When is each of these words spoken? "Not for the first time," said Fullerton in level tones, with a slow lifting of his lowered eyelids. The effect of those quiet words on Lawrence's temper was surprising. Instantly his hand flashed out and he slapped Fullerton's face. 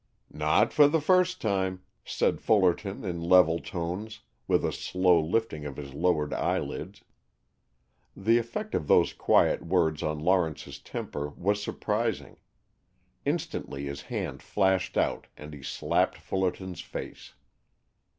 "Not 0.33 0.73
for 0.73 0.87
the 0.87 0.99
first 0.99 1.39
time," 1.41 1.83
said 2.03 2.41
Fullerton 2.41 3.03
in 3.03 3.21
level 3.21 3.59
tones, 3.59 4.21
with 4.47 4.65
a 4.65 4.71
slow 4.73 5.21
lifting 5.23 5.63
of 5.63 5.77
his 5.77 5.93
lowered 5.93 6.33
eyelids. 6.33 7.03
The 8.17 8.39
effect 8.39 8.73
of 8.73 8.87
those 8.87 9.13
quiet 9.13 9.63
words 9.63 10.01
on 10.01 10.17
Lawrence's 10.17 10.79
temper 10.79 11.29
was 11.29 11.61
surprising. 11.61 12.37
Instantly 13.25 13.83
his 13.85 14.01
hand 14.01 14.41
flashed 14.41 14.97
out 14.97 15.27
and 15.37 15.53
he 15.53 15.61
slapped 15.61 16.17
Fullerton's 16.17 16.81
face. 16.81 17.35